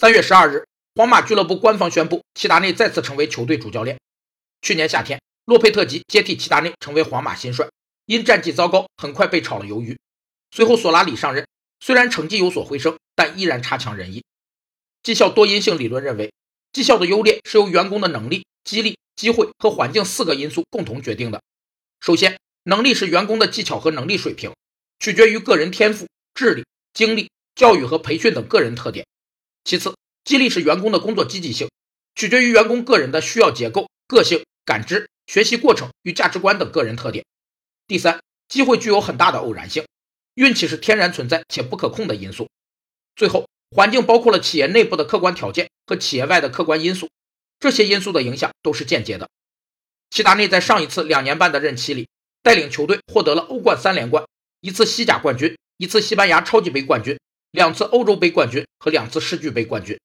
[0.00, 3.98] 三月十二日，皇马俱乐部官方宣布，齐达内再次成为球队主教练。
[4.62, 7.68] 去年夏天，洛佩特吉接替齐达内成为皇马新帅，
[8.06, 9.98] 因战绩糟糕，很快被炒了鱿鱼。
[10.52, 11.44] 随后，索拉里上任，
[11.80, 14.22] 虽然成绩有所回升，但依然差强人意。
[15.02, 16.32] 绩效多因性理论认为，
[16.72, 21.42] 绩效的优劣是由员工的能力、激励、机会和环境四个因素共同决定的。
[21.98, 24.52] 首先，能力是员工的技巧和能力水平，
[25.00, 29.04] 取决于个人天赋、智力、精力、教育和培训等个人特点。
[29.68, 29.94] 其次，
[30.24, 31.68] 激励是员工的工作积极性，
[32.14, 37.26] 取决于员工个人的需要结构、个性、感知、学习过程与价值观等个人特点。
[37.86, 38.18] 第三，
[38.48, 39.84] 机会具有很大的偶然性，
[40.36, 42.48] 运气是天然存在且不可控的因素。
[43.14, 47.10] 最后，环境包括了企业内部的客观条件和企业外的客观因素，
[47.60, 49.28] 这些因素的影响都是间接的。
[50.08, 52.08] 齐达内在上一次两年半的任期里，
[52.42, 54.24] 带领球队获得了欧冠三连冠，
[54.62, 57.18] 一次西甲冠军，一次西班牙超级杯冠军，
[57.50, 59.98] 两次欧洲杯冠军和两次世俱杯冠军。